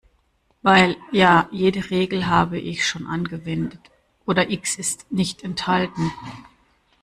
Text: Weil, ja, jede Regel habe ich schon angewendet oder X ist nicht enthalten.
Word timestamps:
Weil, 0.63 0.97
ja, 1.11 1.47
jede 1.51 1.91
Regel 1.91 2.25
habe 2.25 2.57
ich 2.57 2.87
schon 2.87 3.05
angewendet 3.05 3.91
oder 4.25 4.49
X 4.49 4.79
ist 4.79 5.11
nicht 5.11 5.43
enthalten. 5.43 6.11